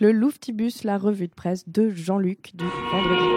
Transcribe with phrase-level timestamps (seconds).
[0.00, 3.28] le Louftibus, la revue de presse de Jean-Luc du vendredi.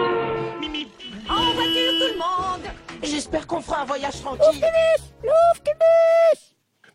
[0.60, 0.86] Mimi
[1.28, 2.70] En voiture tout le monde
[3.02, 4.40] J'espère qu'on fera un voyage tranquille.
[4.40, 6.45] Louftibus Louftibus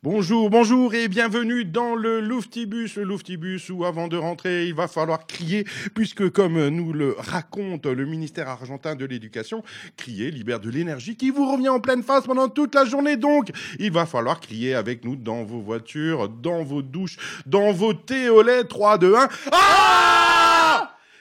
[0.04, 4.88] Bonjour, bonjour et bienvenue dans le Louftibus, le Louftibus où avant de rentrer, il va
[4.88, 9.64] falloir crier puisque comme nous le raconte le ministère argentin de l'éducation,
[9.98, 13.16] crier libère de l'énergie qui vous revient en pleine face pendant toute la journée.
[13.16, 17.94] Donc, il va falloir crier avec nous dans vos voitures, dans vos douches, dans vos
[17.94, 19.30] thés au lait 3 2 1.
[19.52, 20.31] Ah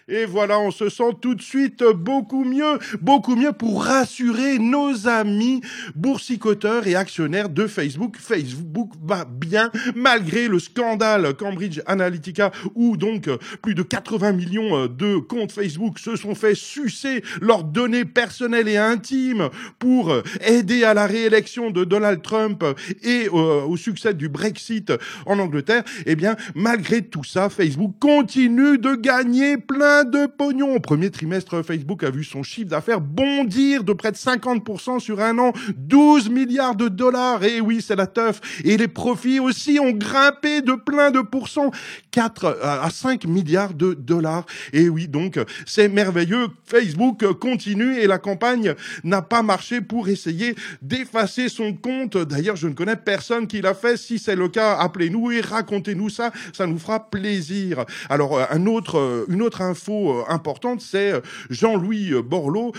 [0.08, 5.08] et voilà, on se sent tout de suite beaucoup mieux, beaucoup mieux pour rassurer nos
[5.08, 5.60] amis
[5.94, 8.16] boursicoteurs et actionnaires de Facebook.
[8.18, 13.28] Facebook va bien malgré le scandale Cambridge Analytica où donc
[13.62, 18.76] plus de 80 millions de comptes Facebook se sont fait sucer leurs données personnelles et
[18.76, 20.12] intimes pour
[20.46, 22.64] aider à la réélection de Donald Trump
[23.02, 24.92] et euh, au succès du Brexit
[25.26, 25.84] en Angleterre.
[26.06, 30.74] Eh bien, malgré tout ça, Facebook continue de gagner plein de pognon.
[30.74, 35.20] Au premier trimestre, Facebook a vu son chiffre d'affaires bondir de près de 50% sur
[35.20, 37.44] un an, 12 milliards de dollars.
[37.44, 38.40] Et oui, c'est la teuf.
[38.64, 41.70] Et les profits aussi ont grimpé de plein de pourcents,
[42.10, 44.46] 4 à 5 milliards de dollars.
[44.72, 46.48] Et oui, donc, c'est merveilleux.
[46.64, 48.74] Facebook continue et la campagne
[49.04, 52.16] n'a pas marché pour essayer d'effacer son compte.
[52.16, 53.96] D'ailleurs, je ne connais personne qui l'a fait.
[53.96, 56.30] Si c'est le cas, appelez-nous et racontez-nous ça.
[56.52, 57.84] Ça nous fera plaisir.
[58.08, 62.72] Alors, un autre, une autre info euh, importante, c'est euh, Jean-Louis euh, Borloo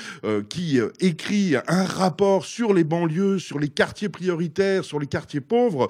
[0.50, 5.88] qui écrit un rapport sur les banlieues, sur les quartiers prioritaires, sur les quartiers pauvres,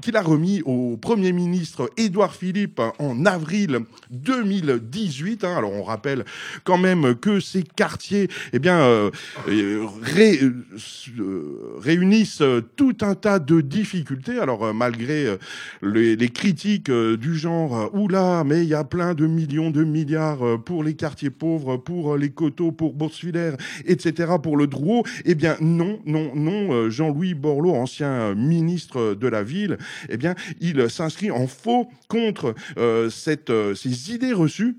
[0.00, 5.44] qu'il a remis au Premier ministre Édouard Philippe en avril 2018.
[5.44, 5.56] Hein.
[5.56, 6.24] Alors on rappelle
[6.64, 9.10] quand même que ces quartiers, eh bien,
[11.82, 12.42] réunissent
[12.76, 14.38] tout un tas de difficultés.
[14.38, 15.36] Alors malgré
[15.82, 20.58] les critiques du genre, oula, mais il y a plein de millions de milliards euh,
[20.58, 25.04] pour les quartiers pauvres, pour euh, les coteaux, pour Bourse-Filaire, etc., pour le Drouot.
[25.24, 26.72] Eh bien, non, non, non.
[26.72, 29.78] Euh, Jean-Louis Borloo, ancien ministre de la ville,
[30.08, 32.54] eh bien, il s'inscrit en faux contre
[33.10, 34.76] ces idées reçues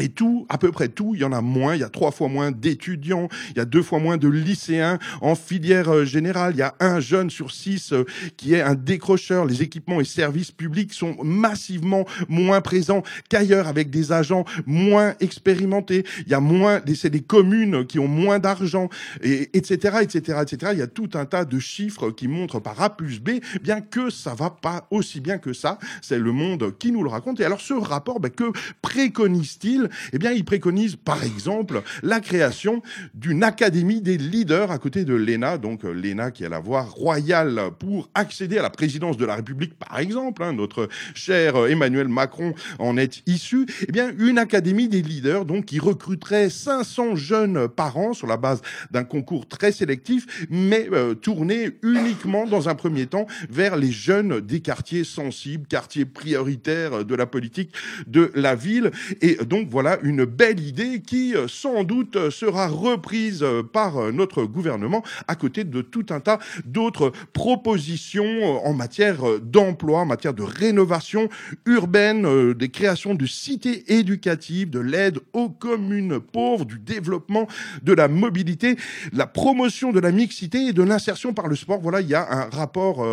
[0.00, 1.76] et tout, à peu près tout, il y en a moins.
[1.76, 4.98] Il y a trois fois moins d'étudiants, il y a deux fois moins de lycéens
[5.20, 6.54] en filière euh, générale.
[6.56, 8.04] Il y a un jeune sur six euh,
[8.36, 9.44] qui est un décrocheur.
[9.44, 16.04] Les équipements et services publics sont massivement moins présents qu'ailleurs, avec des agents moins expérimentés.
[16.26, 18.88] Il y a moins, c'est des communes qui ont moins d'argent,
[19.22, 20.72] et etc., etc., etc.
[20.72, 23.80] Il y a tout un tas de chiffres qui montrent par A plus B, bien
[23.80, 25.78] que ça va pas aussi bien que ça.
[26.02, 27.38] C'est le monde qui nous le raconte.
[27.38, 28.50] Et alors, ce rapport, ben, que
[28.82, 32.82] préconise-t-il eh bien, il préconise, par exemple, la création
[33.14, 36.82] d'une académie des leaders à côté de l'ENA, donc euh, l'ENA qui a la voie
[36.82, 40.42] royale pour accéder à la présidence de la République, par exemple.
[40.42, 43.66] Hein, notre cher euh, Emmanuel Macron en est issu.
[43.88, 48.36] Eh bien, une académie des leaders, donc, qui recruterait 500 jeunes par an sur la
[48.36, 53.92] base d'un concours très sélectif, mais euh, tourné uniquement dans un premier temps vers les
[53.92, 57.72] jeunes des quartiers sensibles, quartiers prioritaires de la politique
[58.06, 58.90] de la ville.
[59.20, 64.12] Et donc, voilà une belle idée qui, euh, sans doute, euh, sera reprise euh, par
[64.12, 70.32] notre gouvernement à côté de tout un tas d'autres propositions en matière d'emploi, en matière
[70.32, 71.28] de rénovation
[71.66, 77.48] urbaine, des créations de cités éducatives, de l'aide aux communes pauvres, du développement
[77.82, 78.76] de la mobilité,
[79.12, 81.80] la promotion de la mixité et de l'insertion par le sport.
[81.80, 83.04] Voilà, il y a un rapport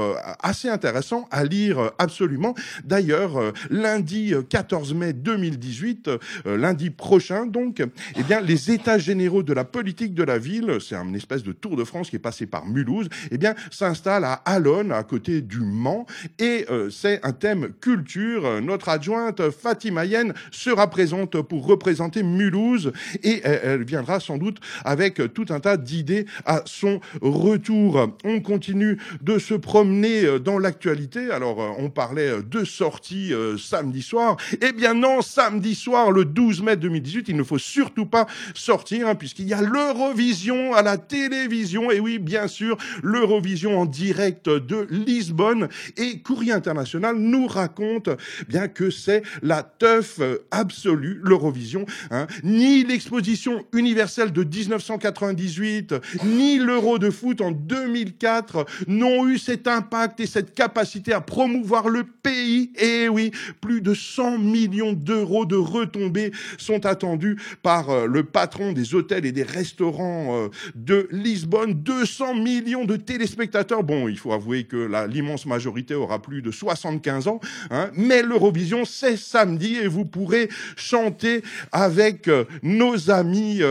[0.44, 2.54] assez intéressant à lire absolument.
[2.84, 6.10] D'ailleurs, lundi 14 mai 2018,
[6.51, 7.46] euh, lundi prochain.
[7.46, 7.84] Donc,
[8.16, 11.52] eh bien, les états généraux de la politique de la ville, c'est un espèce de
[11.52, 15.42] tour de France qui est passé par Mulhouse, eh bien, s'installe à Alonne, à côté
[15.42, 16.06] du Mans,
[16.40, 18.62] et euh, c'est un thème culture.
[18.62, 22.92] Notre adjointe Fatima Yen sera présente pour représenter Mulhouse,
[23.24, 28.16] et elle viendra sans doute avec tout un tas d'idées à son retour.
[28.24, 31.32] On continue de se promener euh, dans l'actualité.
[31.32, 34.38] Alors, on parlait de sorties samedi soir.
[34.62, 37.30] Eh bien non, samedi soir, le 12 mai 2018.
[37.30, 41.92] Il ne faut surtout pas sortir, hein, puisqu'il y a l'Eurovision à la télévision.
[41.92, 45.70] Et oui, bien sûr, l'Eurovision en direct de Lisbonne.
[45.98, 48.10] Et Courrier International nous raconte
[48.48, 50.20] bien que c'est la teuf
[50.52, 51.86] absolue, l'Eurovision.
[52.10, 52.28] Hein.
[52.44, 55.96] Ni l'exposition universelle de 1998,
[56.26, 61.90] ni l'Euro de foot en 2004 n'ont eu cet impact et cette capacité à promouvoir
[61.90, 62.72] le pays.
[62.78, 68.96] Et oui, plus de 100 millions d'euros de retombées sont attendus par le patron des
[68.96, 71.74] hôtels et des restaurants de Lisbonne.
[71.74, 73.84] 200 millions de téléspectateurs.
[73.84, 77.40] Bon, il faut avouer que l'immense majorité aura plus de 75 ans,
[77.70, 82.30] hein, mais l'Eurovision, c'est samedi et vous pourrez chanter avec
[82.64, 83.62] nos amis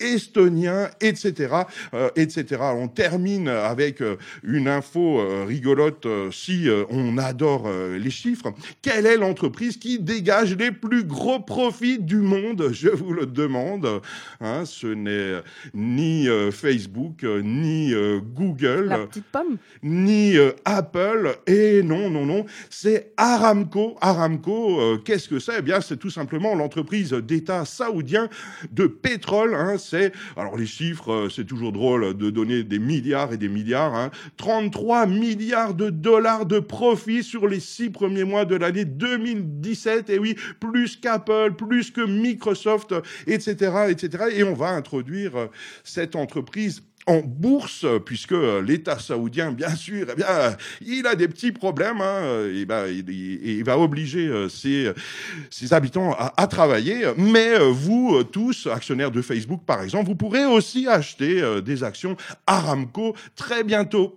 [0.00, 1.54] estoniens, etc.,
[2.16, 2.62] etc.
[2.74, 4.02] On termine avec
[4.42, 8.52] une info rigolote si on adore les chiffres.
[8.82, 14.00] Quelle est l'entreprise qui dégage les plus gros profits du monde Je vous le demande.
[14.40, 15.42] Hein, ce n'est
[15.74, 19.58] ni euh, Facebook, ni euh, Google, La petite pomme.
[19.82, 21.36] ni euh, Apple.
[21.46, 23.96] Et non, non, non, c'est Aramco.
[24.00, 25.56] Aramco, qu'est-ce que c'est?
[25.58, 28.28] Eh bien, c'est tout simplement l'entreprise d'État saoudien
[28.72, 29.54] de pétrole.
[29.54, 33.94] Hein, c'est alors les chiffres, c'est toujours drôle de donner des milliards et des milliards.
[33.94, 40.08] Hein, 33 milliards de dollars de profit sur les six premiers mois de l'année 2017.
[40.10, 42.94] Et oui, plus qu'Apple, plus que Microsoft,
[43.26, 44.24] etc., etc.
[44.32, 45.46] Et on va introduire euh,
[45.84, 51.26] cette entreprise en bourse, puisque euh, l'État saoudien, bien sûr, eh bien, il a des
[51.26, 52.02] petits problèmes.
[52.02, 54.92] Hein, et ben, il, va obliger euh, ses,
[55.48, 57.06] ses habitants à, à, travailler.
[57.16, 63.14] Mais vous tous, actionnaires de Facebook, par exemple, vous pourrez aussi acheter des actions Aramco
[63.36, 64.16] très bientôt.